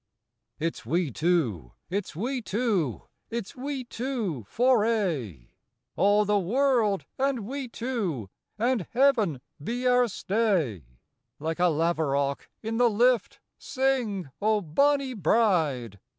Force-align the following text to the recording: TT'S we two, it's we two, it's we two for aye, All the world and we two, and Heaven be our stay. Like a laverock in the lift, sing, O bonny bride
TT'S 0.59 0.83
we 0.83 1.11
two, 1.11 1.73
it's 1.91 2.15
we 2.15 2.41
two, 2.41 3.03
it's 3.29 3.55
we 3.55 3.83
two 3.83 4.43
for 4.47 4.83
aye, 4.83 5.51
All 5.95 6.25
the 6.25 6.39
world 6.39 7.05
and 7.19 7.41
we 7.41 7.67
two, 7.67 8.27
and 8.57 8.87
Heaven 8.93 9.41
be 9.63 9.85
our 9.85 10.07
stay. 10.07 10.85
Like 11.37 11.59
a 11.59 11.69
laverock 11.69 12.49
in 12.63 12.77
the 12.77 12.89
lift, 12.89 13.41
sing, 13.59 14.31
O 14.41 14.59
bonny 14.59 15.13
bride 15.13 15.99